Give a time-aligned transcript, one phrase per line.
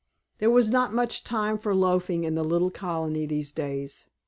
[0.39, 4.07] There was not much time for loafing in the little colony these days.